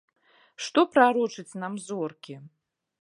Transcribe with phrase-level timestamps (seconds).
[0.67, 2.35] Што прарочаць нам зоркі?